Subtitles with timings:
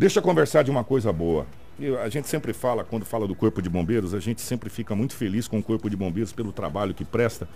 [0.00, 1.44] Deixa eu conversar de uma coisa boa.
[1.78, 4.96] Eu, a gente sempre fala, quando fala do Corpo de Bombeiros, a gente sempre fica
[4.96, 7.46] muito feliz com o Corpo de Bombeiros pelo trabalho que presta.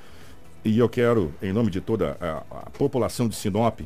[0.63, 3.81] E eu quero, em nome de toda a, a população de Sinop,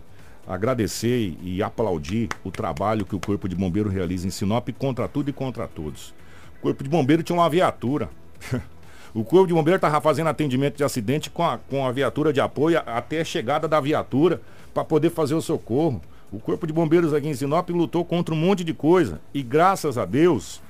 [0.44, 5.30] agradecer e aplaudir o trabalho que o Corpo de Bombeiro realiza em Sinop contra tudo
[5.30, 6.12] e contra todos.
[6.58, 8.10] O Corpo de Bombeiro tinha uma viatura.
[9.14, 12.40] o Corpo de Bombeiro estava fazendo atendimento de acidente com a, com a viatura de
[12.40, 14.42] apoio até a chegada da viatura
[14.74, 16.02] para poder fazer o socorro.
[16.30, 19.96] O Corpo de Bombeiros aqui em Sinop lutou contra um monte de coisa e graças
[19.96, 20.60] a Deus,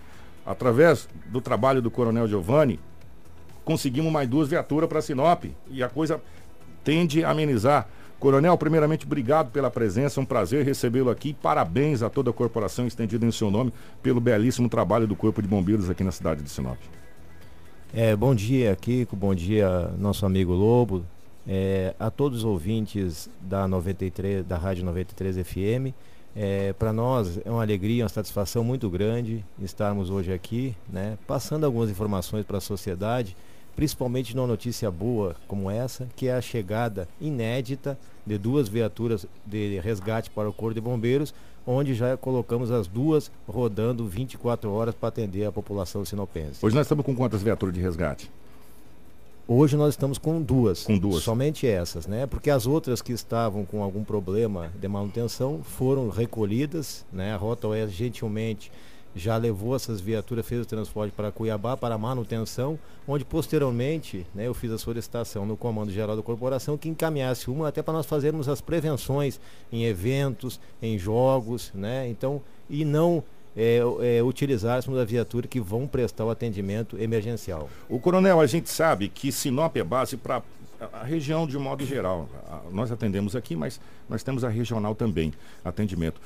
[0.46, 2.78] através do trabalho do Coronel Giovanni,
[3.64, 6.20] conseguimos mais duas viaturas para Sinop e a coisa
[6.84, 7.88] tende a amenizar.
[8.20, 11.34] Coronel, primeiramente, obrigado pela presença, um prazer recebê-lo aqui.
[11.34, 13.72] Parabéns a toda a corporação estendida em seu nome
[14.02, 16.78] pelo belíssimo trabalho do Corpo de Bombeiros aqui na cidade de Sinop.
[17.92, 21.04] É, bom dia, Kiko, bom dia, nosso amigo Lobo,
[21.48, 25.94] é, a todos os ouvintes da 93, da Rádio 93 FM.
[26.36, 31.64] É, Para nós é uma alegria, uma satisfação muito grande estarmos hoje aqui, né, passando
[31.64, 33.34] algumas informações para a sociedade
[33.78, 39.78] principalmente numa notícia boa como essa, que é a chegada inédita de duas viaturas de
[39.78, 41.32] resgate para o Corpo de Bombeiros,
[41.64, 46.58] onde já colocamos as duas rodando 24 horas para atender a população sinopense.
[46.60, 48.28] Hoje nós estamos com quantas viaturas de resgate?
[49.50, 50.84] Hoje nós estamos com duas.
[50.84, 51.22] Com duas.
[51.22, 52.26] Somente essas, né?
[52.26, 57.32] Porque as outras que estavam com algum problema de manutenção foram recolhidas, né?
[57.32, 58.70] A Rota Oeste gentilmente
[59.16, 64.52] já levou essas viaturas, fez o transporte para Cuiabá para manutenção, onde posteriormente né, eu
[64.52, 68.50] fiz a solicitação no Comando Geral da Corporação que encaminhasse uma até para nós fazermos
[68.50, 69.40] as prevenções
[69.72, 72.06] em eventos, em jogos, né?
[72.06, 73.24] Então, e não
[73.60, 73.80] é,
[74.18, 77.68] é, utilizássemos a viatura que vão prestar o atendimento emergencial.
[77.88, 80.40] O coronel, a gente sabe que Sinop é base para
[80.92, 82.28] a região de modo geral.
[82.70, 86.20] Nós atendemos aqui, mas nós temos a regional também, atendimento.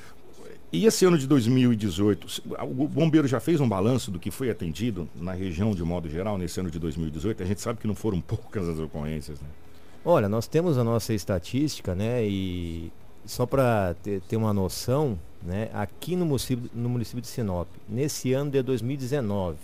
[0.71, 5.09] E esse ano de 2018, o bombeiro já fez um balanço do que foi atendido
[5.15, 7.43] na região de modo geral nesse ano de 2018?
[7.43, 9.49] A gente sabe que não foram poucas as ocorrências, né?
[10.05, 12.27] Olha, nós temos a nossa estatística, né?
[12.27, 12.93] E
[13.25, 15.71] só para ter, ter, uma noção, né?
[15.73, 19.57] Aqui no município, no município de Sinop, nesse ano de 2019,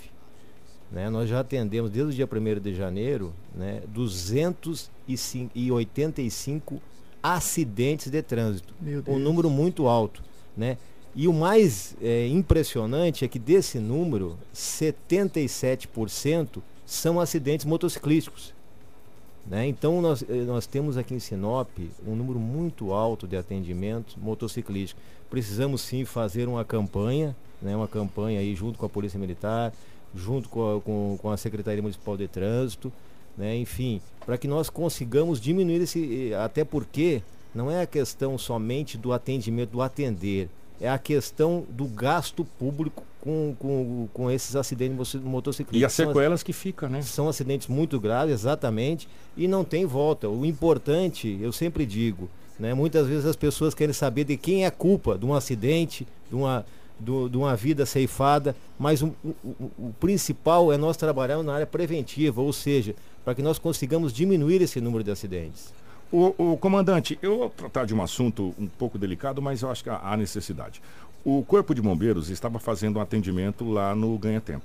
[0.90, 1.08] né?
[1.10, 3.82] Nós já atendemos desde o dia 1 de janeiro, né?
[3.88, 6.80] 285
[7.22, 8.74] acidentes de trânsito.
[9.06, 10.22] Um número muito alto,
[10.56, 10.78] né?
[11.14, 18.54] E o mais é, impressionante é que desse número, 77% são acidentes motociclísticos.
[19.48, 19.66] Né?
[19.66, 21.70] Então nós, eh, nós temos aqui em Sinop
[22.06, 25.02] um número muito alto de atendimentos motociclísticos.
[25.30, 27.74] Precisamos sim fazer uma campanha, né?
[27.74, 29.72] uma campanha aí junto com a Polícia Militar,
[30.14, 32.92] junto com a, com, com a Secretaria Municipal de Trânsito,
[33.38, 33.56] né?
[33.56, 36.30] enfim, para que nós consigamos diminuir esse.
[36.30, 37.22] Eh, até porque
[37.54, 43.02] não é a questão somente do atendimento, do atender, é a questão do gasto público
[43.20, 45.80] com, com, com esses acidentes motociclistas.
[45.80, 47.02] E as sequelas que ficam, né?
[47.02, 50.28] São acidentes muito graves, exatamente, e não tem volta.
[50.28, 52.28] O importante, eu sempre digo,
[52.58, 56.06] né, muitas vezes as pessoas querem saber de quem é a culpa de um acidente,
[56.28, 56.64] de uma,
[56.98, 61.66] do, de uma vida ceifada, mas o, o, o principal é nós trabalharmos na área
[61.66, 62.94] preventiva, ou seja,
[63.24, 65.72] para que nós consigamos diminuir esse número de acidentes.
[66.10, 69.84] O, o, comandante, eu vou tratar de um assunto um pouco delicado, mas eu acho
[69.84, 70.80] que há necessidade.
[71.24, 74.64] O Corpo de Bombeiros estava fazendo um atendimento lá no Ganha Tempo.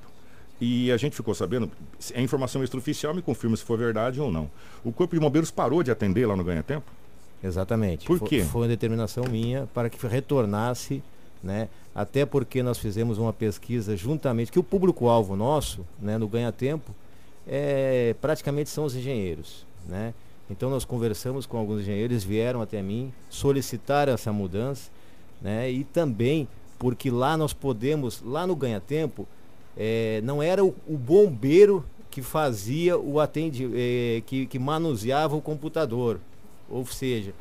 [0.62, 1.70] E a gente ficou sabendo,
[2.14, 4.50] é informação extraoficial, me confirma se for verdade ou não.
[4.84, 6.86] O Corpo de Bombeiros parou de atender lá no Ganha Tempo?
[7.44, 8.06] Exatamente.
[8.06, 8.40] Por quê?
[8.40, 11.03] Foi, foi uma determinação minha para que retornasse,
[11.44, 11.68] né?
[11.94, 16.96] Até porque nós fizemos uma pesquisa juntamente, que o público-alvo nosso, né, no Ganha Tempo,
[17.46, 20.14] é, praticamente são os engenheiros, né?
[20.50, 24.92] Então nós conversamos com alguns engenheiros, vieram até mim, solicitaram essa mudança,
[25.42, 25.72] né?
[25.72, 29.26] E também porque lá nós podemos, lá no Ganha Tempo,
[29.78, 35.42] é, não era o, o, bombeiro que fazia o atende, é, que, que manuseava o
[35.42, 36.20] computador,
[36.70, 37.34] ou seja,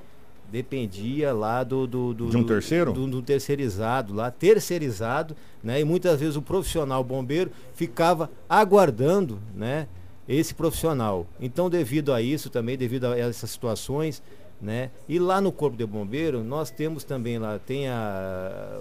[0.51, 2.93] dependia lá do, do, do de um terceiro?
[2.93, 5.35] do, do, terceirizado lá terceirizado
[5.65, 5.81] né?
[5.81, 9.88] E muitas vezes o profissional bombeiro ficava aguardando né
[10.29, 11.27] esse profissional.
[11.41, 14.23] Então, devido a isso também, devido a essas situações,
[14.61, 14.91] né?
[15.09, 18.81] E lá no Corpo de Bombeiro, nós temos também lá, tem a,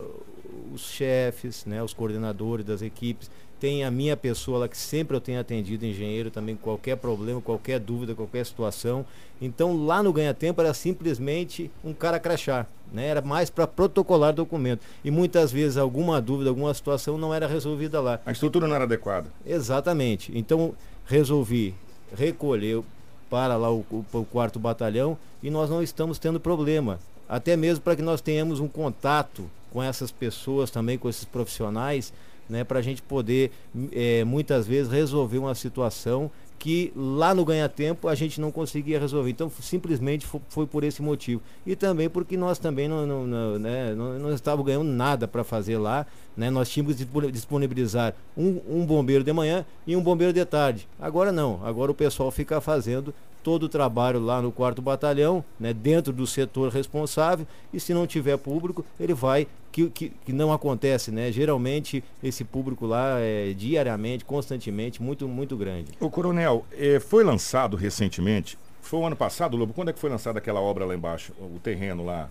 [0.73, 1.81] os chefes, né?
[1.81, 3.29] Os coordenadores das equipes,
[3.59, 7.79] tem a minha pessoa lá que sempre eu tenho atendido, engenheiro também, qualquer problema, qualquer
[7.79, 9.05] dúvida, qualquer situação.
[9.39, 13.07] Então, lá no Ganha Tempo era simplesmente um cara crachar, né?
[13.07, 14.81] Era mais para protocolar documento.
[15.03, 18.19] E muitas vezes alguma dúvida, alguma situação não era resolvida lá.
[18.25, 19.31] A estrutura não era adequada.
[19.45, 20.31] Exatamente.
[20.35, 20.73] Então,
[21.05, 21.75] resolvi
[22.15, 22.81] recolher
[23.29, 26.99] para lá o, o, o quarto batalhão e nós não estamos tendo problema.
[27.27, 32.13] Até mesmo para que nós tenhamos um contato com essas pessoas também, com esses profissionais,
[32.49, 33.51] né, para a gente poder
[33.93, 36.29] é, muitas vezes resolver uma situação
[36.61, 39.31] que lá no ganha-tempo a gente não conseguia resolver.
[39.31, 41.41] Então, simplesmente foi, foi, por esse motivo.
[41.65, 45.43] E também porque nós também não, não, não, né, não, não estávamos ganhando nada para
[45.43, 46.05] fazer lá.
[46.37, 46.51] Né?
[46.51, 50.87] Nós tínhamos que disponibilizar um, um bombeiro de manhã e um bombeiro de tarde.
[50.99, 51.59] Agora não.
[51.65, 53.11] Agora o pessoal fica fazendo
[53.43, 58.05] todo o trabalho lá no quarto batalhão, né, dentro do setor responsável, e se não
[58.05, 61.31] tiver público, ele vai, que, que, que não acontece, né?
[61.31, 65.91] Geralmente esse público lá é diariamente, constantemente, muito, muito grande.
[65.99, 70.09] O coronel, eh, foi lançado recentemente, foi o ano passado, Lobo, quando é que foi
[70.09, 72.29] lançada aquela obra lá embaixo, o terreno lá?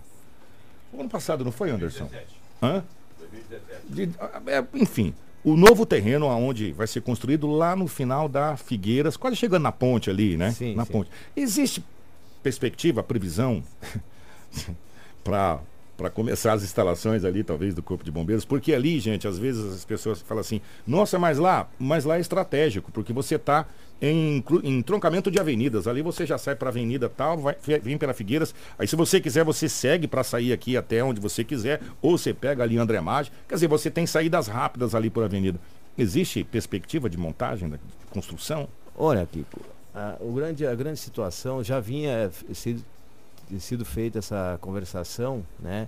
[0.93, 2.05] O ano passado, não foi, Anderson?
[2.05, 2.41] 2017.
[2.61, 2.83] Hã?
[3.19, 3.81] 2017.
[3.87, 9.17] De, é, enfim, o novo terreno aonde vai ser construído lá no final da Figueiras,
[9.17, 10.51] quase chegando na ponte ali, né?
[10.51, 10.91] Sim, na sim.
[10.91, 11.09] ponte.
[11.35, 11.83] Existe
[12.43, 13.63] perspectiva, previsão
[15.23, 15.59] para
[16.01, 19.63] para começar as instalações ali, talvez, do Corpo de Bombeiros, porque ali, gente, às vezes
[19.75, 23.67] as pessoas falam assim, nossa, mas lá, mas lá é estratégico, porque você está
[24.01, 25.87] em, em troncamento de avenidas.
[25.87, 28.55] Ali você já sai para a avenida tal, vai, vem pela Figueiras.
[28.79, 32.33] Aí se você quiser, você segue para sair aqui até onde você quiser, ou você
[32.33, 33.31] pega ali André Maggi.
[33.47, 35.59] Quer dizer, você tem saídas rápidas ali por avenida.
[35.95, 38.67] Existe perspectiva de montagem, de construção?
[38.97, 39.61] Olha, Kiko,
[39.93, 42.83] a, o grande, a grande situação já vinha sido,
[43.59, 45.87] sido feita essa conversação, né?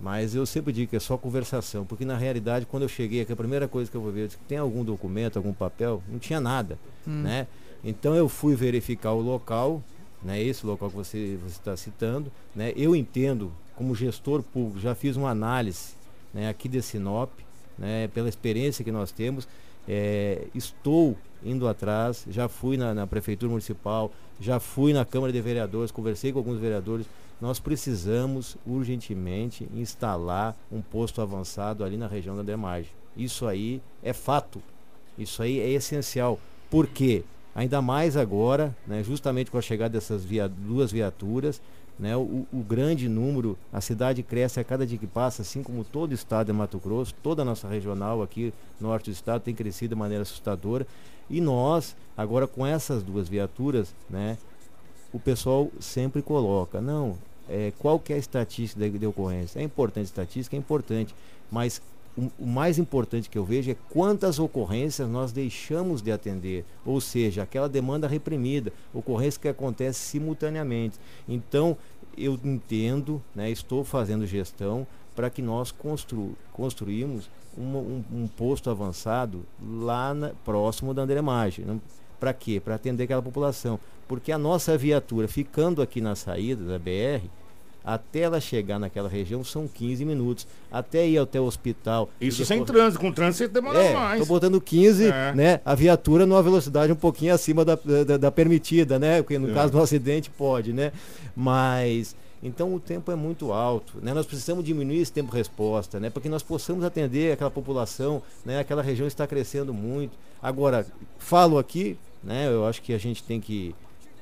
[0.00, 3.32] Mas eu sempre digo que é só conversação, porque na realidade, quando eu cheguei aqui,
[3.32, 6.02] a primeira coisa que eu vou ver, é tem algum documento, algum papel?
[6.08, 7.22] Não tinha nada, hum.
[7.22, 7.48] né?
[7.82, 9.82] Então eu fui verificar o local,
[10.22, 10.40] né?
[10.40, 12.72] Esse local que você está citando, né?
[12.76, 15.94] Eu entendo, como gestor público, já fiz uma análise,
[16.32, 16.48] né?
[16.48, 17.30] Aqui de Sinop,
[17.76, 18.08] né?
[18.14, 19.48] Pela experiência que nós temos,
[19.88, 25.40] é, estou indo atrás, já fui na, na prefeitura municipal, já fui na Câmara de
[25.40, 27.06] Vereadores, conversei com alguns vereadores
[27.40, 32.90] nós precisamos urgentemente instalar um posto avançado ali na região da Demagem.
[33.16, 34.60] Isso aí é fato.
[35.16, 36.38] Isso aí é essencial.
[36.70, 37.22] Por quê?
[37.54, 41.60] Ainda mais agora, né, justamente com a chegada dessas via, duas viaturas,
[41.98, 45.84] né, o, o, grande número, a cidade cresce a cada dia que passa, assim como
[45.84, 49.54] todo o estado de Mato Grosso, toda a nossa regional aqui, norte do estado, tem
[49.54, 50.86] crescido de maneira assustadora.
[51.28, 54.38] E nós, agora com essas duas viaturas, né,
[55.12, 57.18] o pessoal sempre coloca, não,
[57.48, 59.58] é, qual que é a estatística de, de ocorrência?
[59.58, 61.14] É importante estatística, é importante,
[61.50, 61.82] mas
[62.38, 67.42] o, mais importante que eu vejo é quantas ocorrências nós deixamos de atender, ou seja,
[67.42, 70.98] aquela demanda reprimida, ocorrência que acontece simultaneamente.
[71.28, 71.76] Então,
[72.16, 79.44] eu entendo, né, estou fazendo gestão para que nós constru, construímos um, um, posto avançado
[79.60, 81.80] lá na, próximo da Andremagem.
[82.18, 82.60] Para quê?
[82.60, 83.78] Para atender aquela população.
[84.06, 87.28] Porque a nossa viatura, ficando aqui na saída da BR,
[87.84, 90.46] até ela chegar naquela região são 15 minutos.
[90.70, 92.10] Até ir até o hospital.
[92.20, 92.48] Isso depois...
[92.48, 94.20] sem trânsito, com trânsito demora é, mais.
[94.20, 95.34] Estou botando 15, é.
[95.34, 95.60] né?
[95.64, 99.22] A viatura numa velocidade um pouquinho acima da, da, da permitida, né?
[99.22, 99.54] Porque no é.
[99.54, 100.92] caso do acidente pode, né?
[101.34, 102.14] Mas.
[102.42, 104.14] Então o tempo é muito alto, né?
[104.14, 106.10] Nós precisamos diminuir esse tempo de resposta, né?
[106.10, 108.60] Para que nós possamos atender aquela população, né?
[108.60, 110.16] Aquela região está crescendo muito.
[110.40, 110.86] Agora,
[111.18, 112.48] falo aqui, né?
[112.48, 113.74] Eu acho que a gente tem que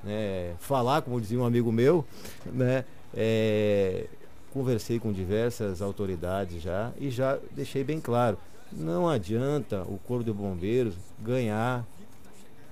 [0.03, 2.05] né, falar, como dizia um amigo meu,
[2.47, 2.85] né?
[3.15, 4.07] É,
[4.53, 8.39] conversei com diversas autoridades já e já deixei bem claro,
[8.73, 11.87] não adianta o Corpo de Bombeiros ganhar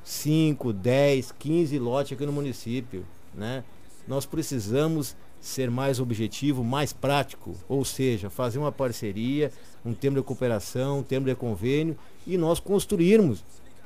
[0.02, 3.04] 5, 10, 15 lotes aqui no município,
[3.35, 3.64] né?
[4.06, 9.50] Nós precisamos ser mais objetivo, mais prático, ou seja, fazer uma parceria,
[9.85, 13.42] um termo de cooperação, um termo de convênio e nós construirmos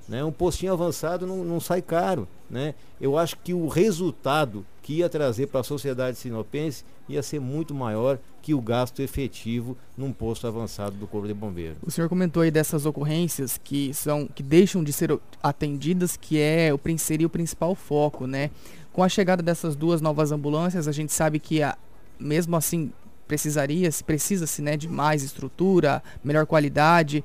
[0.08, 0.24] né?
[0.24, 2.26] Um postinho avançado não, não sai caro.
[2.48, 2.74] Né?
[3.00, 7.74] Eu acho que o resultado que ia trazer para a sociedade sinopense ia ser muito
[7.74, 11.76] maior que o gasto efetivo num posto avançado do Corpo de Bombeiro.
[11.82, 16.72] O senhor comentou aí dessas ocorrências que são que deixam de ser atendidas, que é
[16.72, 18.50] o seria o principal foco, né?
[18.90, 21.76] Com a chegada dessas duas novas ambulâncias, a gente sabe que a,
[22.18, 22.90] mesmo assim
[23.26, 27.22] precisaria, se precisa-se, né, de mais estrutura, melhor qualidade.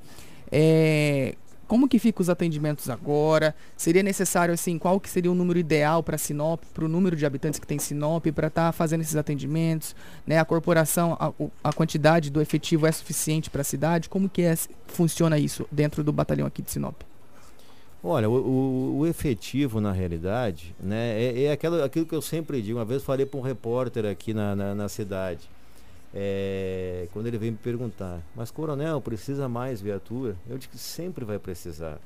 [0.51, 1.33] É,
[1.73, 3.55] como que ficam os atendimentos agora?
[3.75, 7.25] Seria necessário, assim, qual que seria o número ideal para Sinop, para o número de
[7.25, 9.95] habitantes que tem Sinop, para estar tá fazendo esses atendimentos?
[10.27, 10.37] Né?
[10.37, 11.33] A corporação, a,
[11.67, 14.07] a quantidade do efetivo é suficiente para a cidade?
[14.07, 17.01] Como que é, funciona isso dentro do batalhão aqui de Sinop?
[18.03, 22.61] Olha, o, o, o, efetivo, na realidade, né, é, é aquilo, aquilo que eu sempre
[22.61, 22.77] digo.
[22.77, 25.49] Uma vez falei para um repórter aqui na, na, na cidade
[26.13, 30.35] é, quando ele veio me perguntar, mas coronel, precisa mais viatura?
[30.47, 31.99] Eu disse que sempre vai precisar.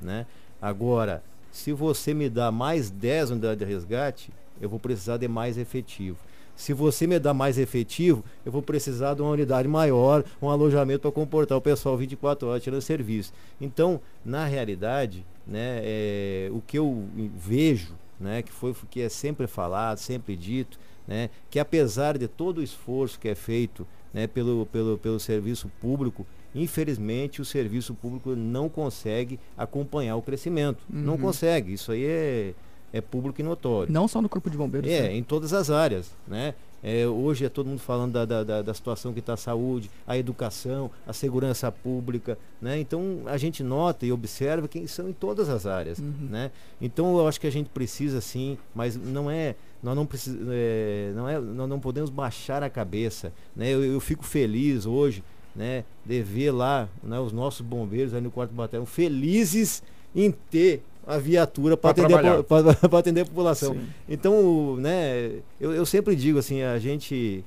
[0.00, 0.26] Né?
[0.60, 5.56] Agora, se você me dá mais 10 unidades de resgate, eu vou precisar de mais
[5.56, 6.16] efetivo.
[6.56, 11.00] Se você me dá mais efetivo, eu vou precisar de uma unidade maior, um alojamento
[11.00, 13.32] para comportar o pessoal 24 horas tirando serviço.
[13.60, 17.04] Então, na realidade, né, é, o que eu
[17.36, 22.58] vejo, né, que foi que é sempre falado, sempre dito, né, que apesar de todo
[22.58, 28.36] o esforço que é feito né, pelo, pelo, pelo serviço público, infelizmente o serviço público
[28.36, 30.84] não consegue acompanhar o crescimento.
[30.92, 31.00] Uhum.
[31.00, 31.72] Não consegue.
[31.72, 32.54] Isso aí é,
[32.92, 33.92] é público e notório.
[33.92, 34.90] Não só no Corpo de Bombeiros.
[34.90, 35.16] É, né?
[35.16, 36.10] em todas as áreas.
[36.26, 36.54] Né?
[36.82, 39.88] É, hoje é todo mundo falando da, da, da, da situação que está a saúde,
[40.06, 42.36] a educação, a segurança pública.
[42.60, 42.80] Né?
[42.80, 45.98] Então a gente nota e observa que são em todas as áreas.
[45.98, 46.28] Uhum.
[46.30, 46.50] Né?
[46.80, 49.54] Então eu acho que a gente precisa sim, mas não é.
[49.82, 53.32] Nós não, precis, é, não, é, nós não podemos baixar a cabeça.
[53.54, 53.70] Né?
[53.70, 55.22] Eu, eu fico feliz hoje
[55.54, 59.82] né, de ver lá né, os nossos bombeiros aí no quarto batalhão felizes
[60.14, 62.16] em ter a viatura para atender,
[62.98, 63.74] atender a população.
[63.74, 63.86] Sim.
[64.08, 67.44] Então, né, eu, eu, sempre digo assim, a gente.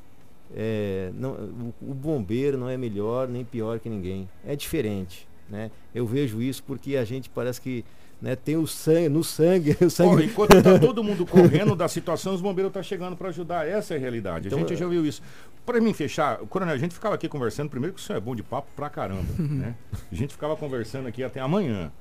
[0.55, 4.29] É, não, o, o, bombeiro não é melhor nem pior que ninguém.
[4.45, 5.27] É diferente.
[5.49, 5.71] Né?
[5.93, 7.83] Eu vejo isso porque a gente parece que
[8.21, 9.77] né, tem o sangue, no sangue.
[9.85, 10.25] O sangue...
[10.25, 13.67] enquanto está todo mundo correndo da situação, os bombeiros estão tá chegando para ajudar.
[13.67, 14.47] Essa é a realidade.
[14.47, 14.77] Então, a gente é...
[14.77, 15.21] já viu isso.
[15.65, 18.35] Para mim fechar, coronel, a gente ficava aqui conversando, primeiro que o senhor é bom
[18.35, 19.25] de papo pra caramba.
[19.37, 19.75] né?
[20.11, 21.91] A gente ficava conversando aqui até amanhã.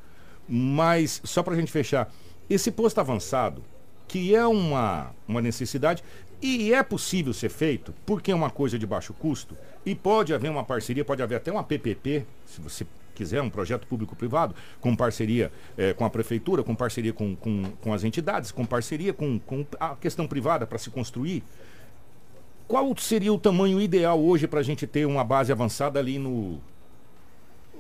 [0.49, 2.13] Mas, só para a gente fechar,
[2.49, 3.63] esse posto avançado,
[4.07, 6.03] que é uma, uma necessidade,
[6.43, 10.51] e é possível ser feito, porque é uma coisa de baixo custo, e pode haver
[10.51, 15.51] uma parceria, pode haver até uma PPP, se você quiser, um projeto público-privado, com parceria
[15.79, 19.65] é, com a prefeitura, com parceria com, com, com as entidades, com parceria com, com
[19.79, 21.43] a questão privada para se construir.
[22.67, 26.61] Qual seria o tamanho ideal hoje para a gente ter uma base avançada ali no,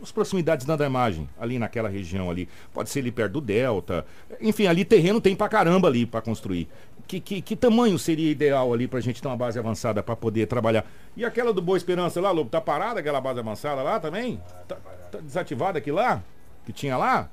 [0.04, 2.48] as proximidades da imagem, ali naquela região ali.
[2.72, 4.06] Pode ser ali perto do Delta.
[4.40, 6.68] Enfim, ali terreno tem pra caramba ali para construir.
[7.06, 10.46] Que, que, que, tamanho seria ideal ali pra gente ter uma base avançada para poder
[10.46, 10.86] trabalhar?
[11.16, 14.40] E aquela do Boa Esperança lá, Lobo, tá parada aquela base avançada lá também?
[14.66, 14.76] Tá,
[15.10, 16.22] tá desativada aqui lá?
[16.64, 17.28] Que tinha lá?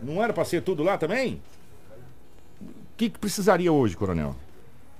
[0.00, 1.40] Não era para ser tudo lá também?
[2.60, 4.34] O que, que precisaria hoje, coronel?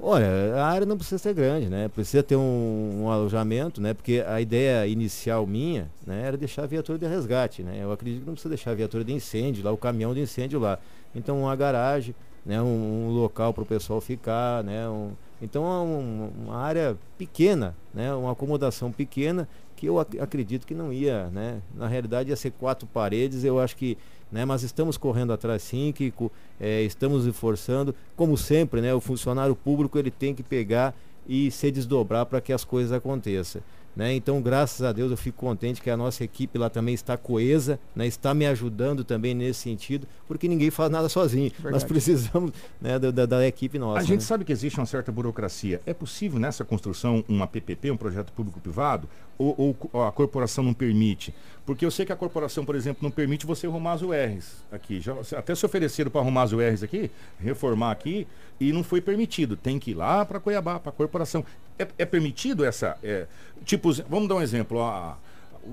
[0.05, 1.87] Olha, a área não precisa ser grande, né?
[1.87, 3.95] Precisa ter um, um, alojamento, né?
[3.95, 7.79] Porque a ideia inicial minha né, era deixar a viatura de resgate, né?
[7.81, 10.59] Eu acredito que não precisa deixar a viatura de incêndio lá, o caminhão de incêndio
[10.59, 10.77] lá.
[11.15, 12.61] Então uma garagem, né?
[12.61, 14.89] Um, um local para o pessoal ficar, né?
[14.89, 18.13] Um, então é um, uma área pequena, né?
[18.13, 21.63] Uma acomodação pequena que eu ac acredito que não ia, né?
[21.77, 23.97] Na realidade ia ser quatro paredes, eu acho que
[24.33, 24.45] né?
[24.45, 26.13] Mas estamos correndo atrás sim, que
[26.59, 28.95] é, estamos esforçando, como sempre, né?
[28.95, 30.95] O funcionário público ele tem que pegar
[31.29, 33.63] e se desdobrar para que as coisas aconteçam.
[33.95, 34.15] Né?
[34.15, 37.79] Então, graças a Deus, eu fico contente que a nossa equipe lá também está coesa,
[37.95, 38.07] né?
[38.07, 41.51] está me ajudando também nesse sentido, porque ninguém faz nada sozinho.
[41.51, 41.73] Verdade.
[41.73, 44.01] Nós precisamos né, da, da, equipe nossa.
[44.01, 44.27] A gente né?
[44.27, 45.81] sabe que existe uma certa burocracia.
[45.85, 49.09] É possível nessa construção uma PPP, um projeto público-privado,
[49.39, 51.35] ou, ou, a corporação não permite?
[51.65, 55.01] Porque eu sei que a corporação, por exemplo, não permite você arrumar as URs aqui.
[55.01, 58.27] Já, até se ofereceram para arrumar as URs aqui, reformar aqui,
[58.61, 59.57] e não foi permitido.
[59.57, 61.45] Tem que ir lá para Cuiabá, para a corporação.
[61.79, 62.97] É, é, permitido essa.
[63.03, 63.27] É,
[63.65, 64.79] tipo, vamos dar um exemplo.
[64.79, 65.15] Ó,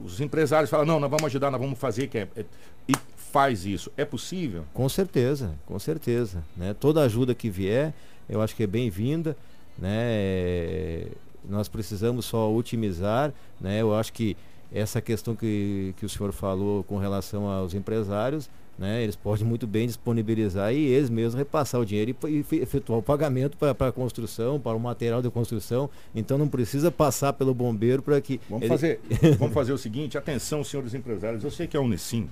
[0.04, 2.46] os empresários falam, não, nós vamos ajudar, nós vamos fazer, que é, é,
[2.88, 2.94] e
[3.32, 3.92] faz isso.
[3.98, 4.66] É possível?
[4.74, 6.44] Com certeza, com certeza.
[6.56, 6.74] Né?
[6.74, 7.94] Toda ajuda que vier,
[8.28, 9.36] eu acho que é bem-vinda.
[9.78, 11.08] Né?
[11.48, 13.34] Nós precisamos só otimizar.
[13.60, 13.82] Né?
[13.82, 14.36] Eu acho que
[14.72, 18.50] essa questão que, que o senhor falou com relação aos empresários,
[18.80, 23.00] né, eles podem muito bem disponibilizar e eles mesmos repassar o dinheiro e, e efetuar
[23.00, 25.90] o pagamento para a construção, para o material de construção.
[26.16, 28.40] Então não precisa passar pelo bombeiro para que.
[28.50, 28.70] Vamos, ele...
[28.70, 29.00] fazer,
[29.38, 31.44] vamos fazer o seguinte: atenção, senhores empresários.
[31.44, 32.30] Eu sei que a Unicim,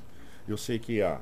[0.47, 1.19] eu sei que a,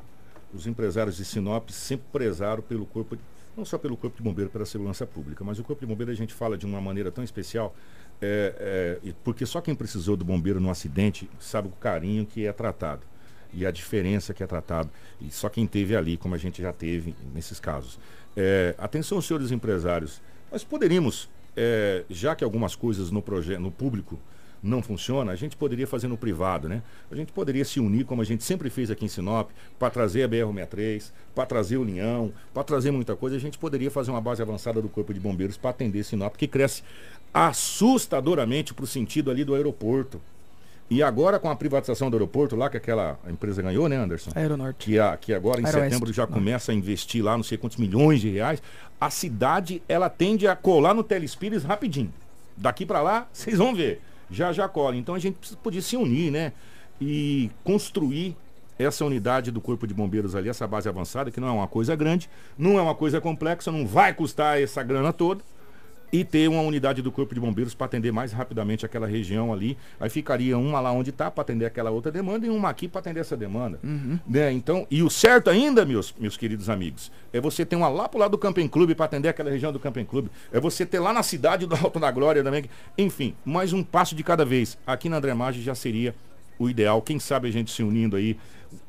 [0.54, 3.18] os empresários de Sinop sempre prezaram pelo corpo,
[3.58, 6.16] não só pelo corpo de bombeiro, pela segurança pública, mas o corpo de bombeiro a
[6.16, 7.76] gente fala de uma maneira tão especial
[8.22, 12.54] é, é, porque só quem precisou do bombeiro no acidente sabe o carinho que é
[12.54, 13.02] tratado
[13.54, 14.90] e a diferença que é tratado.
[15.22, 18.00] E só quem teve ali, como a gente já teve nesses casos.
[18.36, 20.22] É, atenção, senhores empresários,
[20.52, 23.24] nós poderíamos, é, já que algumas coisas no,
[23.60, 24.20] no público
[24.66, 26.82] não funciona, a gente poderia fazer no privado, né?
[27.12, 30.24] A gente poderia se unir, como a gente sempre fez aqui em Sinop, para trazer
[30.24, 33.36] a BR-63, para trazer o Linhão, para trazer muita coisa.
[33.36, 36.48] A gente poderia fazer uma base avançada do Corpo de Bombeiros para atender Sinop, que
[36.48, 36.84] cresce
[37.34, 40.20] assustadoramente para o sentido ali do aeroporto.
[40.90, 44.32] E agora com a privatização do aeroporto lá, que aquela empresa ganhou, né, Anderson?
[44.36, 44.86] Aeronorte.
[44.86, 45.90] Que, a, que agora em Aeroeste.
[45.90, 48.62] setembro já começa a investir lá não sei quantos milhões de reais.
[49.02, 52.14] A cidade, ela tende a colar no Telespires rapidinho.
[52.56, 54.00] Daqui para lá, vocês vão ver.
[54.30, 54.96] Já já cola.
[54.96, 56.54] Então a gente podia se unir, né?
[57.02, 58.38] E construir
[58.78, 61.96] essa unidade do Corpo de Bombeiros ali, essa base avançada, que não é uma coisa
[61.96, 65.42] grande, não é uma coisa complexa, não vai custar essa grana toda
[66.12, 69.78] e ter uma unidade do Corpo de Bombeiros para atender mais rapidamente aquela região ali.
[70.00, 73.00] Aí ficaria uma lá onde está para atender aquela outra demanda e uma aqui para
[73.00, 73.80] atender essa demanda.
[73.84, 74.20] Uhum.
[74.28, 74.52] Né?
[74.52, 78.20] Então, e o certo ainda, meus, meus queridos amigos, é você ter uma lá pro
[78.20, 80.30] lado do Camping Clube para atender aquela região do Camping Clube.
[80.52, 82.66] É você ter lá na cidade do Alto da Glória também.
[82.98, 84.78] Enfim, mais um passo de cada vez.
[84.86, 86.16] Aqui na André Maggi já seria
[86.58, 87.02] o ideal.
[87.02, 88.38] Quem sabe a gente se unindo aí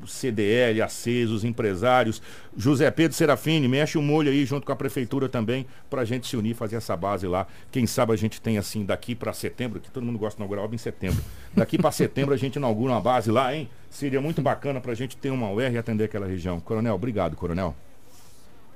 [0.01, 2.21] o CDL, ACES, os empresários.
[2.55, 6.27] José Pedro Serafini, mexe o molho aí junto com a prefeitura também, para a gente
[6.27, 7.47] se unir, fazer essa base lá.
[7.71, 10.65] Quem sabe a gente tem assim, daqui para setembro, que todo mundo gosta de inaugurar
[10.65, 11.23] obra em setembro.
[11.55, 13.69] Daqui para setembro a gente inaugura uma base lá, hein?
[13.89, 16.59] Seria muito bacana para a gente ter uma UR e atender aquela região.
[16.59, 17.75] Coronel, obrigado, Coronel.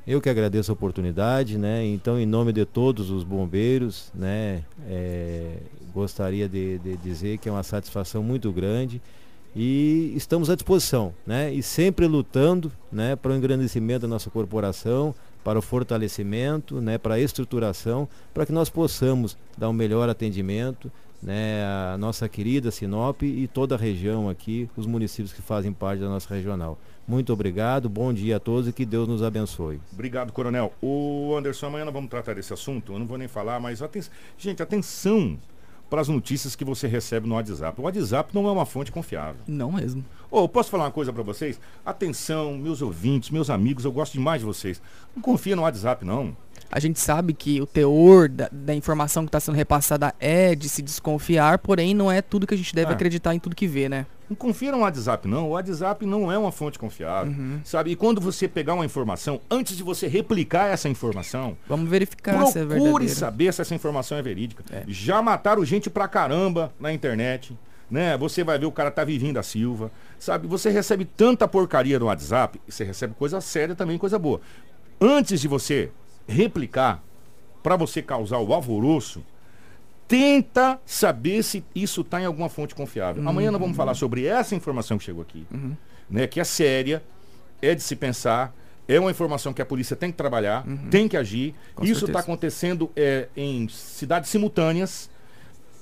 [0.06, 1.86] Eu que agradeço a oportunidade, né?
[1.86, 4.64] Então, em nome de todos os bombeiros, né?
[4.88, 5.58] É,
[5.94, 9.00] gostaria de, de dizer que é uma satisfação muito grande
[9.56, 11.54] e estamos à disposição, né?
[11.54, 17.16] E sempre lutando, né, para o engrandecimento da nossa corporação, para o fortalecimento, né, para
[17.16, 20.92] a estruturação, para que nós possamos dar um melhor atendimento,
[21.22, 26.00] né, a nossa querida Sinop e toda a região aqui, os municípios que fazem parte
[26.00, 26.78] da nossa regional.
[27.12, 29.82] Muito obrigado, bom dia a todos e que Deus nos abençoe.
[29.92, 30.72] Obrigado, Coronel.
[30.82, 34.14] O Anderson, amanhã nós vamos tratar desse assunto, eu não vou nem falar, mas atenção,
[34.38, 35.38] gente, atenção
[35.90, 37.82] para as notícias que você recebe no WhatsApp.
[37.82, 39.42] O WhatsApp não é uma fonte confiável.
[39.46, 40.06] Não mesmo.
[40.32, 41.60] Ô, oh, posso falar uma coisa para vocês?
[41.86, 44.82] Atenção, meus ouvintes, meus amigos, eu gosto demais de vocês.
[45.14, 46.34] Não confia no WhatsApp, não.
[46.72, 50.70] A gente sabe que o teor da, da informação que está sendo repassada é de
[50.70, 52.94] se desconfiar, porém não é tudo que a gente deve é.
[52.94, 54.06] acreditar em tudo que vê, né?
[54.30, 55.48] Não confia no WhatsApp, não.
[55.48, 57.34] O WhatsApp não é uma fonte confiável.
[57.34, 57.60] Uhum.
[57.66, 57.92] Sabe?
[57.92, 62.58] E quando você pegar uma informação, antes de você replicar essa informação, vamos verificar se
[62.58, 62.84] é verdadeira.
[62.84, 64.64] Procure saber se essa informação é verídica.
[64.72, 64.86] É.
[64.88, 67.54] Já mataram gente pra caramba na internet.
[67.90, 68.18] Né?
[68.18, 70.48] Você vai ver o cara tá vivendo a Silva, sabe?
[70.48, 74.40] Você recebe tanta porcaria no WhatsApp, você recebe coisa séria também, coisa boa.
[75.02, 75.92] Antes de você
[76.28, 77.04] replicar,
[77.62, 79.24] para você causar o alvoroço,
[80.08, 83.24] tenta saber se isso está em alguma fonte confiável.
[83.24, 83.30] Uhum.
[83.30, 85.76] Amanhã nós vamos falar sobre essa informação que chegou aqui, uhum.
[86.10, 87.02] né, que é séria,
[87.62, 88.54] é de se pensar,
[88.88, 90.90] é uma informação que a polícia tem que trabalhar, uhum.
[90.90, 91.56] tem que agir.
[91.74, 95.10] Com isso está acontecendo é, em cidades simultâneas.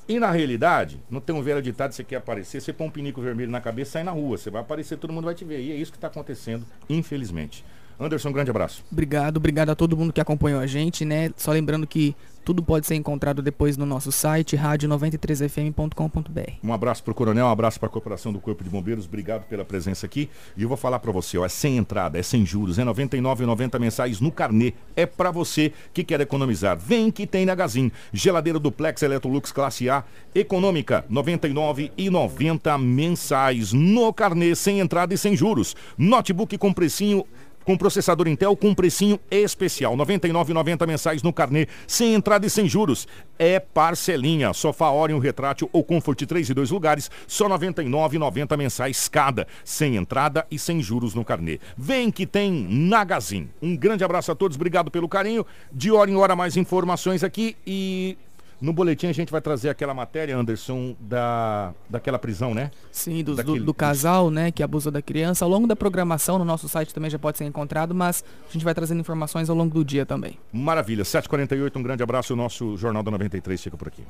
[0.07, 3.21] E na realidade, não tem um velho ditado, você quer aparecer, você põe um pinico
[3.21, 4.37] vermelho na cabeça e sai na rua.
[4.37, 5.59] Você vai aparecer, todo mundo vai te ver.
[5.59, 7.63] E é isso que está acontecendo, infelizmente.
[7.99, 8.83] Anderson, um grande abraço.
[8.91, 11.31] Obrigado, obrigado a todo mundo que acompanhou a gente, né?
[11.35, 12.15] Só lembrando que
[12.49, 16.51] tudo pode ser encontrado depois no nosso site, rádio93fm.com.br.
[16.63, 19.43] Um abraço para o Coronel, um abraço para a Corporação do Corpo de Bombeiros, obrigado
[19.43, 20.29] pela presença aqui.
[20.57, 23.79] E eu vou falar para você, ó, é sem entrada, é sem juros, é 99,90
[23.79, 24.73] mensais no carnê.
[24.95, 26.75] É para você que quer economizar.
[26.75, 27.91] Vem que tem na Gazin.
[28.11, 35.75] Geladeira duplex Electrolux classe A, econômica, 99,90 mensais no carnê, sem entrada e sem juros.
[35.97, 37.25] Notebook com precinho
[37.69, 39.95] com processador Intel com precinho especial.
[39.95, 43.07] R$ 99,90 mensais no carnê, sem entrada e sem juros.
[43.37, 44.53] É parcelinha.
[44.53, 49.97] Sofá Orion Retrátil ou Comfort 3 e 2 lugares, só R$ 99,90 mensais cada, sem
[49.97, 51.59] entrada e sem juros no carnê.
[51.77, 53.47] Vem que tem Nagazin.
[53.61, 55.45] Um grande abraço a todos, obrigado pelo carinho.
[55.71, 58.17] De hora em hora mais informações aqui e
[58.61, 62.71] no boletim a gente vai trazer aquela matéria, Anderson, da, daquela prisão, né?
[62.91, 63.59] Sim, do, Daquele...
[63.59, 65.45] do, do, casal, né, que abusou da criança.
[65.45, 68.65] Ao longo da programação, no nosso site também já pode ser encontrado, mas a gente
[68.65, 70.37] vai trazendo informações ao longo do dia também.
[70.51, 71.03] Maravilha.
[71.03, 72.33] 7h48, um grande abraço.
[72.33, 74.03] O nosso Jornal da 93 fica por aqui.